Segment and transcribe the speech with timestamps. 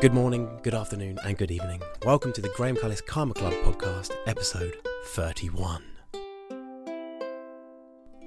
[0.00, 1.82] Good morning, good afternoon, and good evening.
[2.06, 5.84] Welcome to the Graham Cullis Karma Club podcast, episode 31.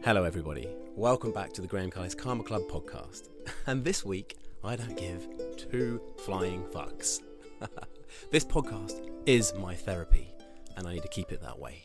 [0.04, 0.70] Hello, everybody.
[0.96, 3.30] Welcome back to the Graham Cullis Karma Club podcast.
[3.66, 7.22] And this week, I don't give two flying fucks.
[8.32, 10.32] this podcast is my therapy,
[10.78, 11.84] and I need to keep it that way.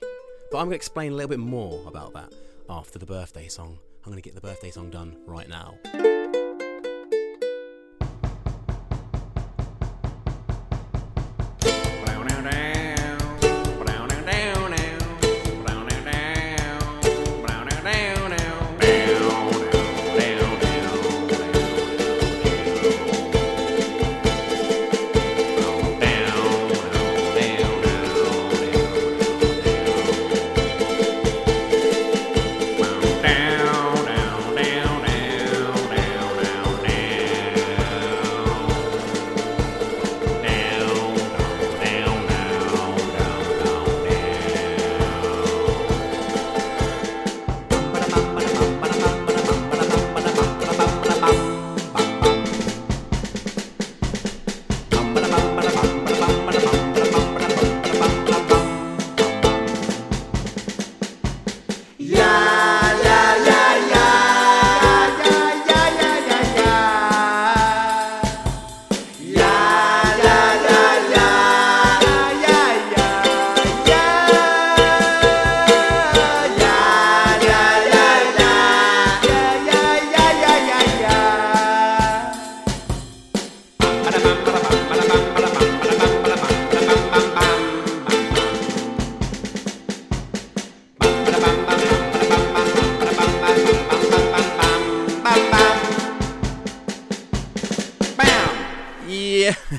[0.50, 2.34] But I'm going to explain a little bit more about that
[2.68, 3.79] after the birthday song.
[4.05, 5.79] I'm going to get the birthday song done right now.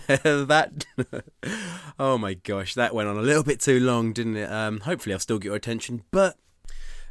[0.23, 0.85] that.
[1.99, 4.51] oh my gosh, that went on a little bit too long, didn't it?
[4.51, 6.03] Um, hopefully, I'll still get your attention.
[6.11, 6.37] But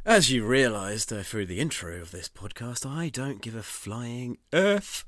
[0.05, 4.37] as you realised uh, through the intro of this podcast, I don't give a flying
[4.53, 5.05] earth.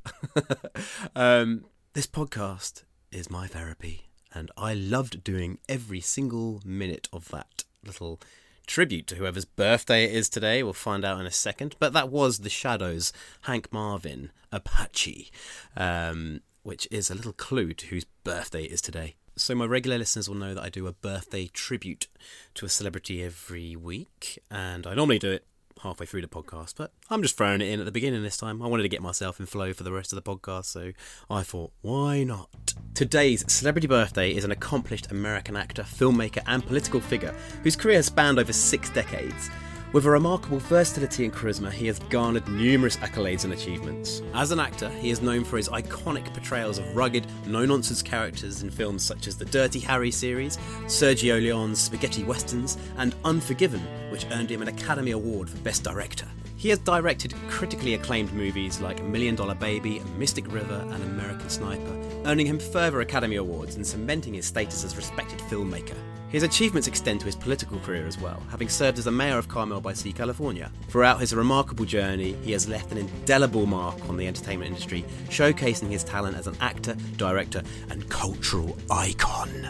[1.16, 7.64] um, this podcast is my therapy, and I loved doing every single minute of that
[7.86, 8.20] little
[8.68, 10.64] tribute to whoever's birthday it is today.
[10.64, 11.76] We'll find out in a second.
[11.80, 13.12] But that was The Shadows,
[13.42, 15.32] Hank Marvin, Apache.
[15.76, 19.16] Um, which is a little clue to whose birthday it is today.
[19.36, 22.08] So, my regular listeners will know that I do a birthday tribute
[22.56, 25.46] to a celebrity every week, and I normally do it
[25.82, 28.62] halfway through the podcast, but I'm just throwing it in at the beginning this time.
[28.62, 30.92] I wanted to get myself in flow for the rest of the podcast, so
[31.30, 32.50] I thought, why not?
[32.94, 37.34] Today's celebrity birthday is an accomplished American actor, filmmaker, and political figure
[37.64, 39.50] whose career has spanned over six decades.
[39.94, 44.22] With a remarkable versatility and charisma, he has garnered numerous accolades and achievements.
[44.34, 48.64] As an actor, he is known for his iconic portrayals of rugged, no nonsense characters
[48.64, 53.82] in films such as the Dirty Harry series, Sergio Leone's spaghetti westerns, and Unforgiven,
[54.12, 56.28] which earned him an Academy Award for Best Director.
[56.62, 62.00] He has directed critically acclaimed movies like Million Dollar Baby, Mystic River, and American Sniper,
[62.26, 65.96] earning him further Academy Awards and cementing his status as a respected filmmaker.
[66.30, 69.48] His achievements extend to his political career as well, having served as the mayor of
[69.48, 70.72] Carmel by Sea, California.
[70.90, 75.90] Throughout his remarkable journey, he has left an indelible mark on the entertainment industry, showcasing
[75.90, 79.68] his talent as an actor, director, and cultural icon.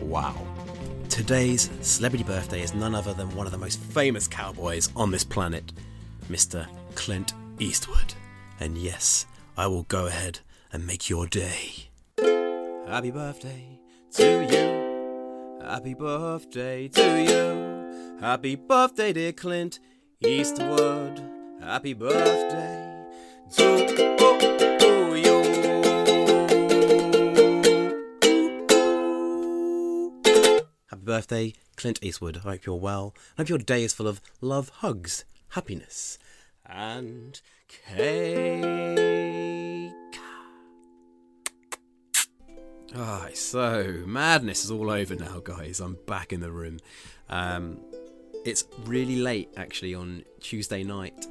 [0.00, 0.34] Wow.
[1.10, 5.24] Today's celebrity birthday is none other than one of the most famous cowboys on this
[5.24, 5.72] planet,
[6.28, 6.66] Mr.
[6.94, 8.14] Clint Eastwood.
[8.60, 9.26] And yes,
[9.56, 10.40] I will go ahead
[10.72, 11.88] and make your day.
[12.86, 13.80] Happy birthday
[14.12, 15.66] to you.
[15.66, 18.18] Happy birthday to you.
[18.20, 19.78] Happy birthday, dear Clint
[20.24, 21.22] Eastwood.
[21.60, 23.04] Happy birthday
[23.56, 24.06] to you.
[30.86, 32.38] Happy birthday, Clint Eastwood.
[32.38, 33.14] I hope you're well.
[33.36, 36.18] I hope your day is full of love, hugs, happiness,
[36.64, 39.12] and cake.
[42.94, 45.80] Ah, so madness is all over now, guys.
[45.80, 46.78] I'm back in the room.
[47.28, 47.80] Um,
[48.44, 51.26] it's really late, actually, on Tuesday night,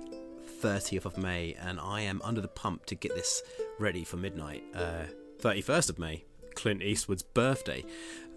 [0.62, 3.42] 30th of May, and I am under the pump to get this
[3.80, 5.06] ready for midnight, uh,
[5.40, 6.26] 31st of May,
[6.56, 7.84] Clint Eastwood's birthday.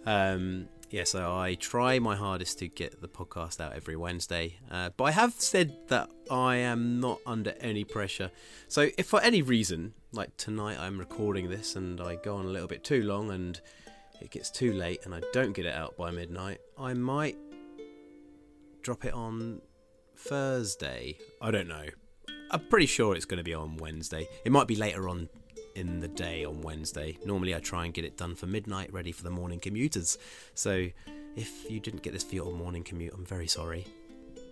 [0.07, 4.91] Um, yeah, so I try my hardest to get the podcast out every Wednesday, uh,
[4.97, 8.31] but I have said that I am not under any pressure.
[8.69, 12.49] So if for any reason, like tonight, I'm recording this and I go on a
[12.49, 13.61] little bit too long and
[14.21, 17.37] it gets too late and I don't get it out by midnight, I might
[18.83, 19.61] drop it on
[20.17, 21.19] Thursday.
[21.43, 21.85] I don't know.
[22.51, 24.27] I'm pretty sure it's going to be on Wednesday.
[24.45, 25.29] It might be later on
[25.79, 27.17] in the day on Wednesday.
[27.25, 30.19] Normally, I try and get it done for midnight, ready for the morning commuters.
[30.55, 30.89] So,
[31.37, 33.87] if you didn't get this for your morning commute, I'm very sorry.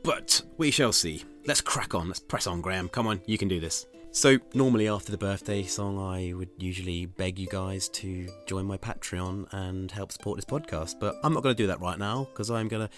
[0.04, 1.24] But we shall see.
[1.46, 2.06] Let's crack on.
[2.06, 2.88] Let's press on, Graham.
[2.88, 3.86] Come on, you can do this.
[4.12, 8.78] So, normally after the birthday song, I would usually beg you guys to join my
[8.78, 11.00] Patreon and help support this podcast.
[11.00, 12.94] But I'm not going to do that right now because I'm going to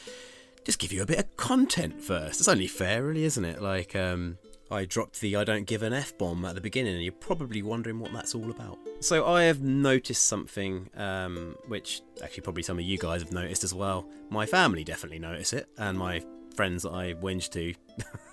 [0.64, 2.40] just give you a bit of content first.
[2.40, 3.62] It's only fair, really, isn't it?
[3.62, 4.36] Like, um,
[4.70, 7.62] I dropped the I don't give an F bomb at the beginning, and you're probably
[7.62, 8.78] wondering what that's all about.
[9.00, 13.64] So, I have noticed something, um, which actually probably some of you guys have noticed
[13.64, 14.08] as well.
[14.30, 16.22] My family definitely notice it, and my
[16.58, 17.72] friends that I whinge to,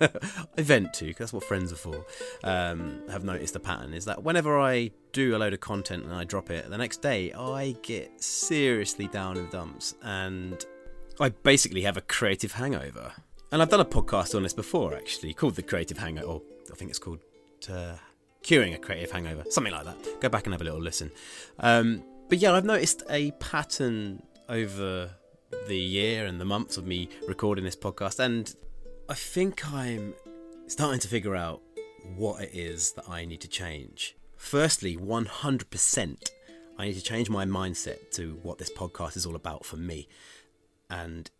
[0.58, 2.04] I vent to, because that's what friends are for,
[2.42, 6.12] um, have noticed the pattern is that whenever I do a load of content and
[6.12, 10.64] I drop it, the next day I get seriously down in the dumps and
[11.20, 13.12] I basically have a creative hangover.
[13.52, 16.74] And I've done a podcast on this before actually, called The Creative Hangover, or I
[16.74, 17.20] think it's called
[17.70, 17.94] uh,
[18.42, 20.20] Curing a Creative Hangover, something like that.
[20.20, 21.12] Go back and have a little listen.
[21.60, 25.10] Um, but yeah, I've noticed a pattern over
[25.68, 28.52] the year and the months of me recording this podcast, and
[29.08, 30.14] I think I'm
[30.66, 31.62] starting to figure out
[32.16, 34.16] what it is that I need to change.
[34.36, 36.30] Firstly, 100%,
[36.78, 40.08] I need to change my mindset to what this podcast is all about for me.
[40.90, 41.30] And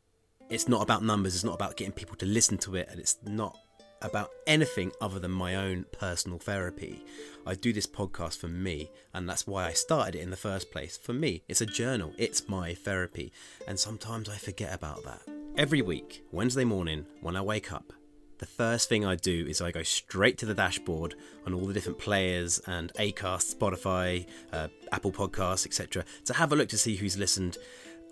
[0.49, 3.17] it's not about numbers, it's not about getting people to listen to it, and it's
[3.25, 3.59] not
[4.03, 7.05] about anything other than my own personal therapy.
[7.47, 10.71] I do this podcast for me, and that's why I started it in the first
[10.71, 10.97] place.
[10.97, 13.33] For me, it's a journal, it's my therapy,
[13.67, 15.23] and sometimes I forget about that.
[15.57, 17.93] Every week, Wednesday morning, when I wake up,
[18.39, 21.15] the first thing I do is I go straight to the dashboard
[21.47, 26.57] on all the different players and Acast, Spotify, uh, Apple Podcasts, etc., to have a
[26.57, 27.57] look to see who's listened,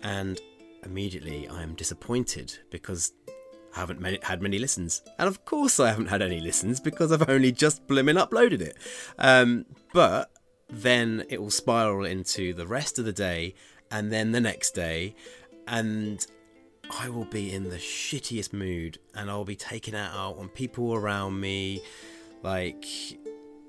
[0.01, 0.41] and
[0.85, 3.11] immediately I am disappointed because
[3.75, 5.01] I haven't had many listens.
[5.19, 8.77] And of course, I haven't had any listens because I've only just blimmin' uploaded it.
[9.17, 10.31] Um, but
[10.69, 13.55] then it will spiral into the rest of the day
[13.91, 15.15] and then the next day.
[15.67, 16.25] And
[16.99, 21.39] I will be in the shittiest mood and I'll be taking out on people around
[21.39, 21.81] me.
[22.43, 22.85] Like,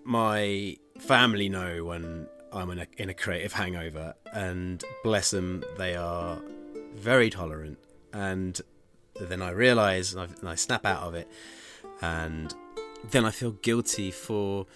[0.04, 5.96] my family know when I'm in a, in a creative hangover, and bless them, they
[5.96, 6.38] are
[6.96, 7.78] very tolerant.
[8.12, 8.60] And
[9.20, 11.28] then I realise and, and I snap out of it,
[12.00, 12.54] and
[13.10, 14.66] then I feel guilty for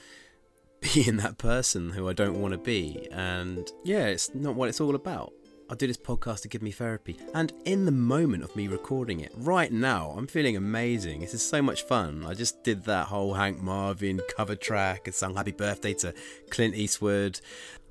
[0.81, 3.09] being that person who I don't want to be.
[3.11, 5.33] And yeah, it's not what it's all about.
[5.69, 7.17] I do this podcast to give me therapy.
[7.33, 11.21] And in the moment of me recording it, right now, I'm feeling amazing.
[11.21, 12.25] This is so much fun.
[12.27, 16.13] I just did that whole Hank Marvin cover track and sung happy birthday to
[16.51, 17.41] Clint Eastwood.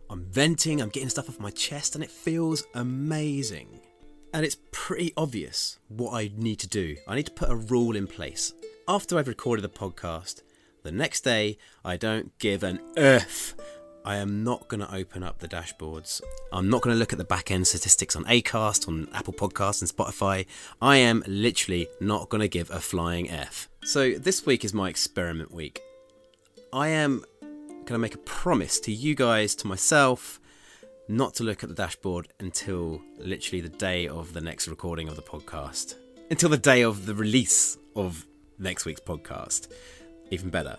[0.10, 3.80] I'm venting, I'm getting stuff off my chest, and it feels amazing.
[4.34, 6.98] And it's pretty obvious what I need to do.
[7.08, 8.54] I need to put a rule in place.
[8.88, 10.44] After I've recorded the podcast,
[10.84, 13.56] the next day I don't give an earth.
[14.06, 16.22] I am not going to open up the dashboards.
[16.54, 19.82] I'm not going to look at the back end statistics on Acast, on Apple Podcasts,
[19.82, 20.46] and Spotify.
[20.82, 23.68] I am literally not going to give a flying F.
[23.84, 25.82] So, this week is my experiment week.
[26.72, 27.24] I am
[27.70, 30.40] going to make a promise to you guys, to myself,
[31.10, 35.16] not to look at the dashboard until literally the day of the next recording of
[35.16, 35.96] the podcast.
[36.30, 38.28] Until the day of the release of
[38.60, 39.72] next week's podcast.
[40.30, 40.78] Even better.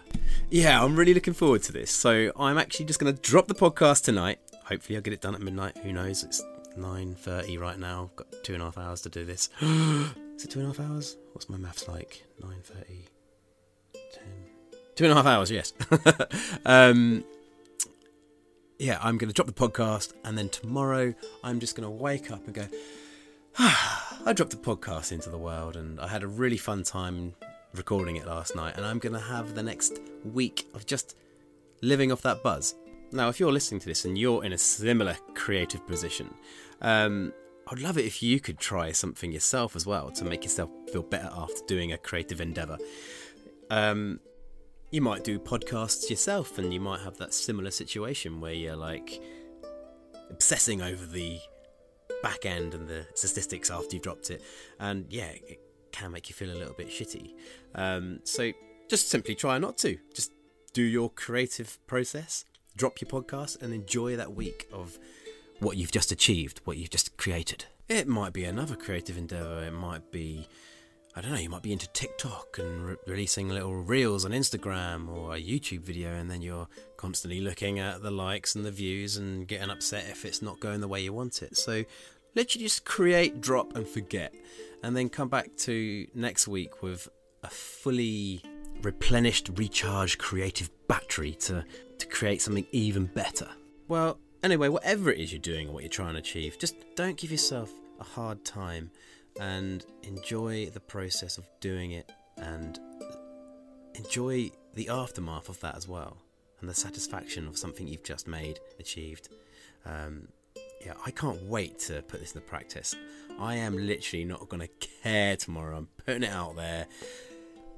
[0.48, 1.90] Yeah, I'm really looking forward to this.
[1.90, 4.38] So I'm actually just going to drop the podcast tonight.
[4.66, 5.76] Hopefully I'll get it done at midnight.
[5.78, 6.22] Who knows?
[6.22, 6.40] It's
[6.78, 8.04] 9.30 right now.
[8.04, 9.48] I've got two and a half hours to do this.
[9.60, 11.16] Is it two and a half hours?
[11.32, 12.24] What's my maths like?
[12.40, 13.08] 9.30,
[13.94, 14.22] 10...
[14.94, 15.72] Two and a half hours, yes.
[16.64, 17.24] um,
[18.80, 22.30] yeah, I'm going to drop the podcast, and then tomorrow I'm just going to wake
[22.30, 22.66] up and go,
[23.58, 27.34] ah, I dropped the podcast into the world, and I had a really fun time
[27.74, 31.14] recording it last night, and I'm going to have the next week of just
[31.82, 32.74] living off that buzz.
[33.12, 36.32] Now, if you're listening to this and you're in a similar creative position,
[36.80, 37.34] um,
[37.68, 41.02] I'd love it if you could try something yourself as well to make yourself feel
[41.02, 42.78] better after doing a creative endeavor.
[43.68, 44.20] Um,
[44.90, 49.22] you might do podcasts yourself and you might have that similar situation where you're like
[50.30, 51.38] obsessing over the
[52.22, 54.42] back end and the statistics after you've dropped it.
[54.78, 55.60] And yeah it
[55.92, 57.34] can make you feel a little bit shitty.
[57.74, 58.52] Um, so
[58.88, 59.98] just simply try not to.
[60.14, 60.32] Just
[60.72, 62.44] do your creative process
[62.80, 64.98] drop your podcast and enjoy that week of
[65.58, 67.66] what you've just achieved what you've just created.
[67.88, 69.62] It might be another creative endeavor.
[69.64, 70.48] It might be
[71.16, 75.08] I don't know, you might be into TikTok and re- releasing little reels on Instagram
[75.08, 79.16] or a YouTube video, and then you're constantly looking at the likes and the views
[79.16, 81.56] and getting upset if it's not going the way you want it.
[81.56, 81.84] So,
[82.36, 84.32] literally just create, drop, and forget,
[84.84, 87.08] and then come back to next week with
[87.42, 88.42] a fully
[88.82, 91.64] replenished, recharged creative battery to
[91.98, 93.48] to create something even better.
[93.88, 97.16] Well, anyway, whatever it is you're doing or what you're trying to achieve, just don't
[97.16, 98.92] give yourself a hard time
[99.40, 102.78] and enjoy the process of doing it and
[103.94, 106.18] enjoy the aftermath of that as well
[106.60, 109.30] and the satisfaction of something you've just made, achieved.
[109.86, 110.28] Um,
[110.84, 112.94] yeah, I can't wait to put this into practice.
[113.38, 115.78] I am literally not going to care tomorrow.
[115.78, 116.86] I'm putting it out there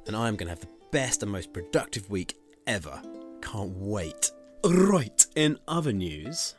[0.07, 3.01] and I'm going to have the best and most productive week ever.
[3.41, 4.33] Can't wait.
[4.65, 6.55] Right, in other news,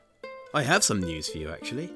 [0.54, 1.92] I have some news for you actually.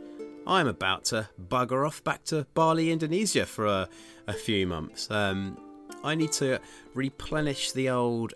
[0.48, 3.90] I'm about to bugger off back to Bali, Indonesia for a,
[4.28, 5.12] a few months.
[5.12, 5.58] Um,
[6.06, 6.62] I need to
[6.94, 8.34] replenish the old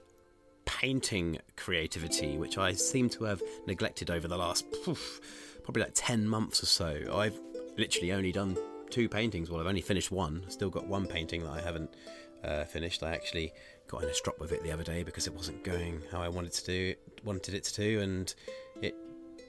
[0.66, 5.22] painting creativity, which I seem to have neglected over the last poof,
[5.64, 7.02] probably like 10 months or so.
[7.14, 7.40] I've
[7.78, 8.58] literally only done
[8.90, 9.50] two paintings.
[9.50, 10.44] Well, I've only finished one.
[10.50, 11.96] Still got one painting that I haven't
[12.44, 13.04] uh, finished.
[13.04, 13.54] I actually
[13.88, 16.28] got in a strop with it the other day because it wasn't going how I
[16.28, 18.36] wanted to do wanted it to do, and
[18.82, 18.96] it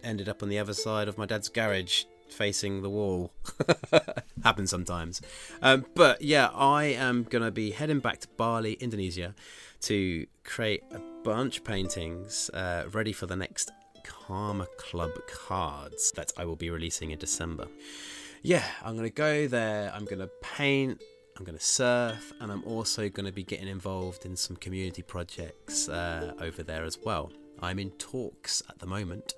[0.05, 3.33] ended up on the other side of my dad's garage facing the wall.
[4.45, 5.21] Happens sometimes.
[5.61, 9.35] Um, but yeah, I am going to be heading back to Bali, Indonesia,
[9.83, 13.71] to create a bunch of paintings uh, ready for the next
[14.05, 17.69] Karma Club cards that I will be releasing in December.
[18.43, 21.01] Yeah, I'm going to go there, I'm going to paint,
[21.37, 25.03] I'm going to surf, and I'm also going to be getting involved in some community
[25.03, 27.31] projects uh, over there as well.
[27.61, 29.35] I'm in talks at the moment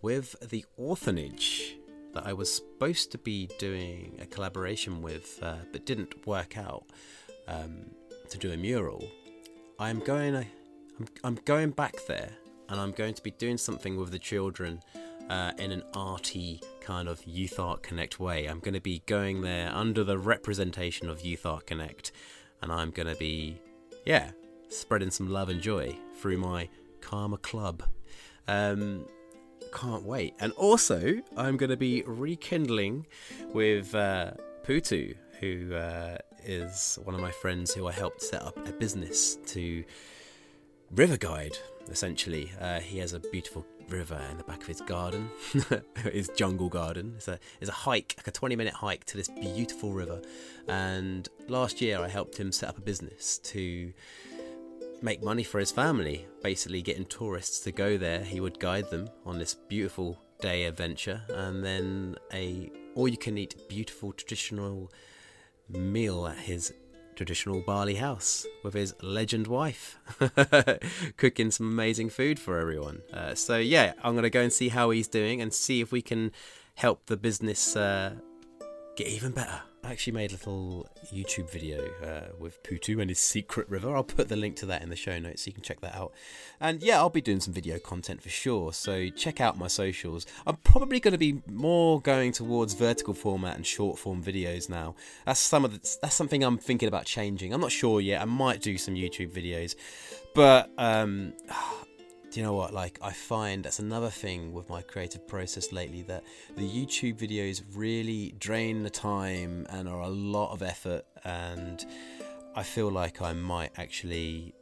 [0.00, 1.76] with the orphanage
[2.16, 6.84] that I was supposed to be doing a collaboration with, uh, but didn't work out
[7.46, 7.90] um,
[8.30, 9.04] to do a mural.
[9.78, 10.34] I'm going.
[10.34, 12.30] I'm, I'm going back there,
[12.70, 14.80] and I'm going to be doing something with the children
[15.28, 18.46] uh, in an arty kind of Youth Art Connect way.
[18.46, 22.12] I'm going to be going there under the representation of Youth Art Connect,
[22.62, 23.60] and I'm going to be,
[24.06, 24.30] yeah,
[24.70, 26.70] spreading some love and joy through my
[27.02, 27.82] Karma Club.
[28.48, 29.04] Um,
[29.76, 30.34] can't wait.
[30.40, 33.06] And also, I'm going to be rekindling
[33.52, 34.32] with uh,
[34.64, 39.36] Putu, who uh, is one of my friends who I helped set up a business
[39.46, 39.84] to
[40.90, 41.58] river guide.
[41.88, 45.30] Essentially, uh, he has a beautiful river in the back of his garden,
[46.12, 47.12] his jungle garden.
[47.16, 50.20] It's a it's a hike, like a 20 minute hike to this beautiful river.
[50.66, 53.92] And last year, I helped him set up a business to
[55.02, 58.20] make money for his family, basically getting tourists to go there.
[58.22, 63.38] He would guide them on this beautiful day adventure and then a all you can
[63.38, 64.90] eat beautiful traditional
[65.68, 66.72] meal at his
[67.14, 69.98] traditional Bali house with his legend wife,
[71.16, 73.02] cooking some amazing food for everyone.
[73.12, 75.90] Uh, so, yeah, I'm going to go and see how he's doing and see if
[75.90, 76.32] we can
[76.74, 78.14] help the business uh,
[78.96, 79.62] get even better.
[79.86, 83.94] I actually made a little YouTube video uh, with Putu and his secret river.
[83.94, 85.94] I'll put the link to that in the show notes so you can check that
[85.94, 86.12] out.
[86.60, 88.72] And yeah, I'll be doing some video content for sure.
[88.72, 90.26] So check out my socials.
[90.44, 94.96] I'm probably going to be more going towards vertical format and short form videos now.
[95.24, 97.54] That's some of the, that's something I'm thinking about changing.
[97.54, 98.20] I'm not sure yet.
[98.20, 99.76] I might do some YouTube videos,
[100.34, 101.32] but um,
[102.36, 102.72] you know what?
[102.72, 106.24] Like, I find that's another thing with my creative process lately that
[106.56, 111.04] the YouTube videos really drain the time and are a lot of effort.
[111.24, 111.84] And
[112.54, 114.54] I feel like I might actually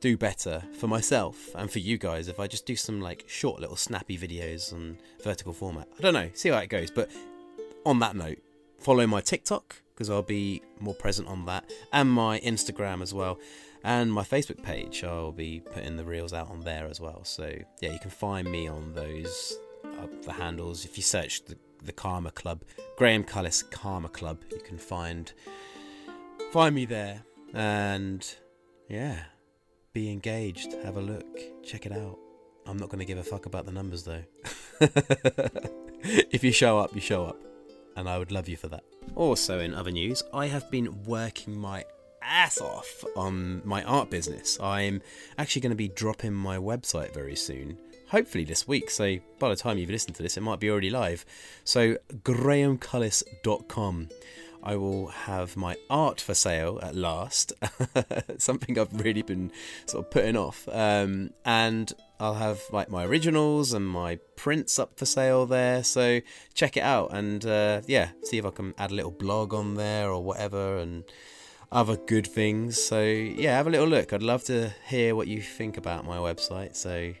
[0.00, 3.60] do better for myself and for you guys if I just do some like short
[3.60, 5.88] little snappy videos on vertical format.
[5.96, 6.90] I don't know, see how it goes.
[6.90, 7.10] But
[7.86, 8.38] on that note,
[8.82, 13.38] follow my TikTok because I'll be more present on that and my Instagram as well
[13.84, 15.04] and my Facebook page.
[15.04, 17.24] I'll be putting the reels out on there as well.
[17.24, 20.84] So yeah, you can find me on those uh, the handles.
[20.84, 22.62] If you search the, the Karma Club,
[22.96, 25.32] Graham Cullis Karma Club, you can find
[26.52, 27.22] find me there.
[27.54, 28.26] And
[28.88, 29.24] yeah,
[29.92, 30.72] be engaged.
[30.84, 31.62] Have a look.
[31.62, 32.18] Check it out.
[32.66, 34.22] I'm not going to give a fuck about the numbers though.
[36.00, 37.51] if you show up, you show up.
[37.96, 38.84] And I would love you for that.
[39.14, 41.84] Also, in other news, I have been working my
[42.22, 44.58] ass off on my art business.
[44.60, 45.02] I'm
[45.38, 47.76] actually going to be dropping my website very soon.
[48.08, 50.90] Hopefully this week, so by the time you've listened to this, it might be already
[50.90, 51.24] live.
[51.64, 54.08] So, grahamcullis.com.
[54.64, 57.52] I will have my art for sale at last,
[58.38, 59.50] something I've really been
[59.86, 60.68] sort of putting off.
[60.70, 61.92] Um, and
[62.22, 65.82] I'll have like my originals and my prints up for sale there.
[65.82, 66.20] So
[66.54, 69.74] check it out and uh, yeah, see if I can add a little blog on
[69.74, 71.02] there or whatever and
[71.72, 72.80] other good things.
[72.80, 74.12] So yeah, have a little look.
[74.12, 76.76] I'd love to hear what you think about my website.
[76.76, 77.12] So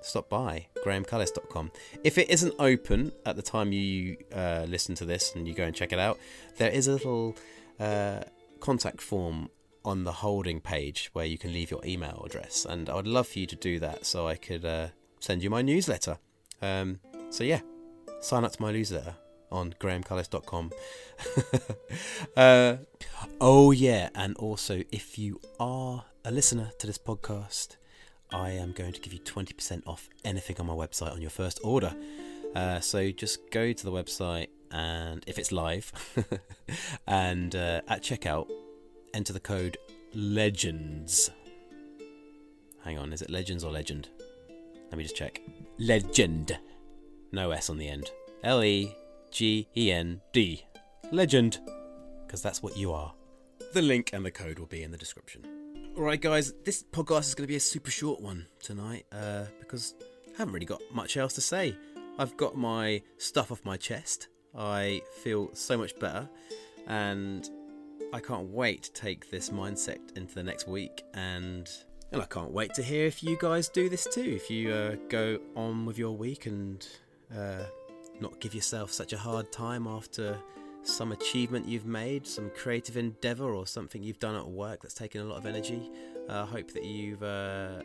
[0.00, 1.72] stop by grahamcullis.com.
[2.04, 5.64] If it isn't open at the time you uh, listen to this and you go
[5.64, 6.20] and check it out,
[6.58, 7.34] there is a little
[7.80, 8.20] uh,
[8.60, 9.50] contact form
[9.84, 13.28] on the holding page where you can leave your email address, and I would love
[13.28, 14.88] for you to do that so I could uh,
[15.20, 16.18] send you my newsletter.
[16.62, 17.00] Um,
[17.30, 17.60] so yeah,
[18.20, 19.16] sign up to my newsletter
[19.50, 20.72] on grahamcullis.com.
[22.36, 22.76] uh,
[23.40, 27.76] oh yeah, and also if you are a listener to this podcast,
[28.32, 31.60] I am going to give you 20% off anything on my website on your first
[31.62, 31.94] order.
[32.54, 35.92] Uh, so just go to the website and if it's live,
[37.06, 38.48] and uh, at checkout,
[39.14, 39.78] enter the code
[40.14, 41.30] LEGENDS.
[42.84, 44.08] Hang on, is it Legends or Legend?
[44.90, 45.40] Let me just check.
[45.78, 46.58] Legend.
[47.32, 48.10] No S on the end.
[48.42, 48.94] L E
[49.30, 50.64] G E N D.
[51.10, 51.60] Legend.
[52.26, 53.14] Because that's what you are.
[53.72, 55.44] The link and the code will be in the description.
[55.96, 59.94] Alright, guys, this podcast is going to be a super short one tonight uh, because
[60.34, 61.76] I haven't really got much else to say.
[62.18, 64.28] I've got my stuff off my chest.
[64.56, 66.28] I feel so much better,
[66.86, 67.48] and
[68.14, 71.02] I can't wait to take this mindset into the next week.
[71.14, 71.68] And
[72.12, 74.22] and I can't wait to hear if you guys do this too.
[74.22, 76.86] If you uh, go on with your week and
[77.36, 77.64] uh,
[78.20, 80.38] not give yourself such a hard time after
[80.84, 85.20] some achievement you've made, some creative endeavor, or something you've done at work that's taken
[85.22, 85.90] a lot of energy.
[86.28, 87.82] I uh, hope that you've uh,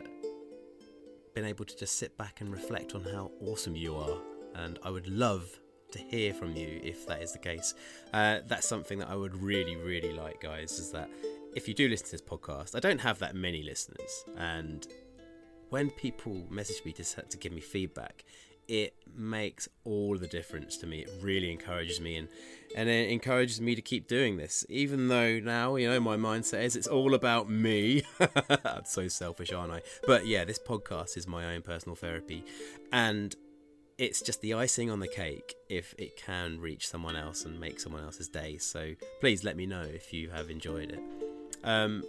[1.34, 4.18] been able to just sit back and reflect on how awesome you are.
[4.54, 5.58] And I would love
[5.92, 7.74] to hear from you if that is the case.
[8.12, 10.78] Uh, that's something that I would really, really like, guys.
[10.78, 11.10] Is that
[11.54, 14.86] if you do listen to this podcast, I don't have that many listeners, and
[15.70, 18.24] when people message me to to give me feedback,
[18.70, 21.00] it makes all the difference to me.
[21.00, 22.28] It really encourages me and
[22.76, 24.64] and it encourages me to keep doing this.
[24.68, 28.04] Even though now, you know, my mindset is it's all about me.
[28.64, 29.82] I'm so selfish, aren't I?
[30.06, 32.44] But yeah, this podcast is my own personal therapy.
[32.92, 33.34] And
[34.00, 37.78] it's just the icing on the cake if it can reach someone else and make
[37.78, 38.56] someone else's day.
[38.56, 41.02] So please let me know if you have enjoyed it.
[41.64, 42.02] Um,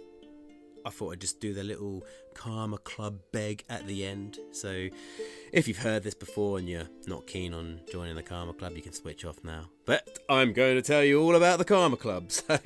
[0.86, 4.38] I thought I'd just do the little Karma Club beg at the end.
[4.52, 4.88] So
[5.52, 8.80] if you've heard this before and you're not keen on joining the Karma Club, you
[8.80, 9.68] can switch off now.
[9.84, 12.30] But I'm going to tell you all about the Karma Club.
[12.48, 12.58] So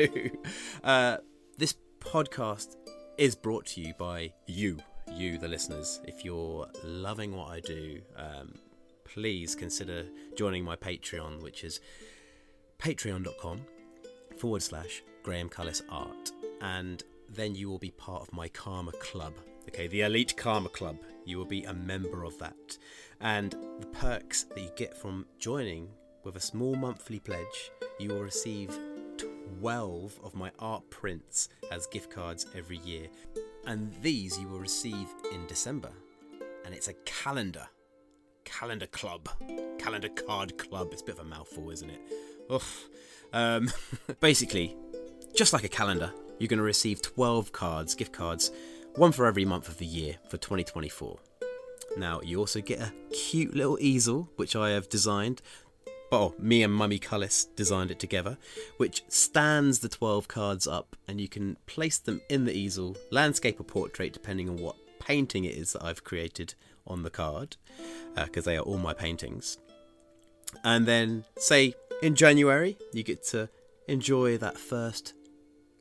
[0.85, 1.17] uh,
[1.59, 2.77] this podcast
[3.19, 4.79] is brought to you by you,
[5.13, 6.01] you, the listeners.
[6.05, 8.55] If you're loving what I do, um,
[9.13, 10.05] please consider
[10.37, 11.81] joining my Patreon, which is
[12.79, 13.61] patreon.com
[14.37, 16.33] forward slash Graham Cullis Art.
[16.61, 19.35] And then you will be part of my Karma Club.
[19.69, 20.99] Okay, the Elite Karma Club.
[21.25, 22.79] You will be a member of that.
[23.21, 25.89] And the perks that you get from joining
[26.25, 28.77] with a small monthly pledge, you will receive
[29.61, 33.07] 12 of my art prints as gift cards every year.
[33.67, 35.91] And these you will receive in December.
[36.65, 37.69] And it's a calendar.
[38.47, 39.29] Calendar Club.
[39.79, 40.89] Calendar Card Club.
[40.93, 42.01] It's a bit of a mouthful, isn't it?
[42.51, 42.89] Oof.
[43.35, 43.71] Um,
[44.21, 44.75] basically,
[45.35, 48.51] just like a calendar, you're going to receive 12 cards, gift cards,
[48.95, 51.19] one for every month of the year for 2024.
[51.99, 55.43] Now, you also get a cute little easel, which I have designed.
[56.13, 58.39] Oh, me and Mummy Cullis designed it together,
[58.77, 63.59] which stands the 12 cards up and you can place them in the easel, landscape
[63.59, 66.55] or portrait, depending on what painting it is that I've created
[66.87, 67.57] on the card,
[68.15, 69.59] because uh, they are all my paintings.
[70.65, 73.49] And then, say, in January, you get to
[73.89, 75.15] enjoy that first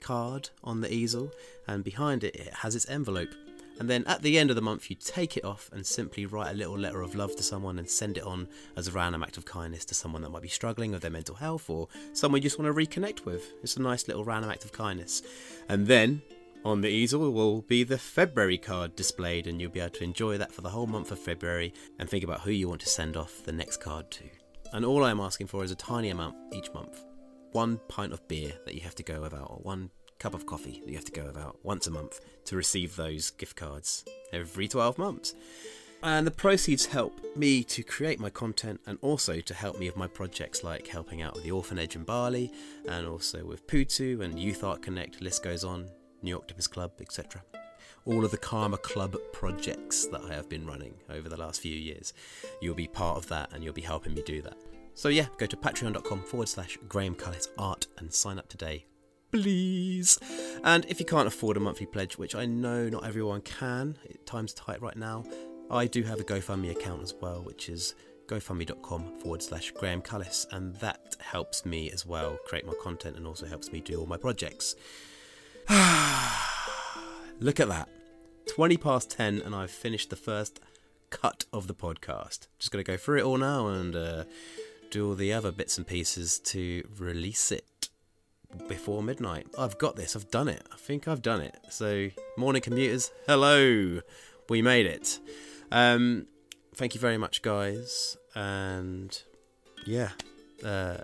[0.02, 1.32] card on the easel,
[1.68, 3.34] and behind it, it has its envelope.
[3.78, 6.52] And then at the end of the month, you take it off and simply write
[6.52, 9.36] a little letter of love to someone and send it on as a random act
[9.38, 12.44] of kindness to someone that might be struggling with their mental health or someone you
[12.44, 13.52] just want to reconnect with.
[13.64, 15.24] It's a nice little random act of kindness.
[15.68, 16.22] And then
[16.66, 20.38] on the easel will be the February card displayed, and you'll be able to enjoy
[20.40, 23.16] that for the whole month of February and think about who you want to send
[23.16, 24.24] off the next card to.
[24.74, 27.06] And all I'm asking for is a tiny amount each month
[27.52, 30.82] one pint of beer that you have to go without, or one cup of coffee
[30.84, 34.68] that you have to go without once a month to receive those gift cards every
[34.68, 35.36] 12 months.
[36.04, 39.96] And the proceeds help me to create my content and also to help me with
[39.96, 42.52] my projects like helping out with the orphanage in Bali
[42.90, 45.90] and also with Putu and Youth Art Connect, list goes on,
[46.26, 47.42] New Octopus Club, etc.
[48.06, 51.76] All of the Karma Club projects that I have been running over the last few
[51.76, 52.14] years.
[52.62, 54.58] You'll be part of that and you'll be helping me do that.
[54.94, 58.86] So yeah, go to patreon.com forward slash Graham Cullis Art and sign up today
[59.32, 60.18] please.
[60.64, 64.54] And if you can't afford a monthly pledge, which I know not everyone can, time's
[64.54, 65.26] tight right now,
[65.70, 67.96] I do have a GoFundMe account as well, which is
[68.28, 73.28] gofundme.com forward slash Graham Cullis, and that helps me as well create my content and
[73.28, 74.76] also helps me do all my projects.
[77.40, 77.90] Look at that.
[78.48, 80.60] 20 past 10, and I've finished the first
[81.10, 82.48] cut of the podcast.
[82.60, 84.24] Just going to go through it all now and uh,
[84.92, 87.90] do all the other bits and pieces to release it
[88.68, 89.48] before midnight.
[89.58, 90.16] I've got this.
[90.16, 90.66] I've done it.
[90.72, 91.58] I think I've done it.
[91.70, 94.02] So, morning commuters, hello.
[94.50, 95.20] We made it.
[95.72, 96.28] Um,
[96.76, 98.18] thank you very much, guys.
[98.36, 99.18] And
[99.86, 100.10] yeah,
[100.64, 100.98] uh,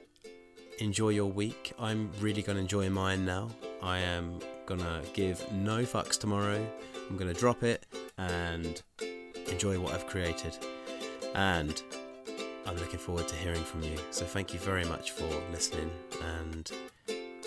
[0.79, 1.73] enjoy your week.
[1.79, 3.49] I'm really going to enjoy mine now.
[3.83, 4.39] I am
[4.79, 6.65] to give no fucks tomorrow.
[7.09, 7.85] I'm to drop it
[8.17, 8.81] and
[9.49, 10.57] enjoy what I've created.
[11.35, 11.81] And
[12.65, 13.97] I'm looking forward to hearing from you.
[14.11, 15.91] So thank you very much for listening
[16.21, 16.71] and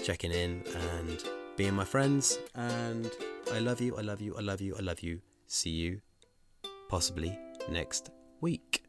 [0.03, 0.63] checking in
[0.99, 1.23] and
[1.57, 2.39] being my friends.
[2.55, 3.11] And
[3.53, 5.21] I love you, I love you, I love you, I love you.
[5.47, 6.01] See you
[6.89, 7.39] possibly
[7.71, 8.84] next week.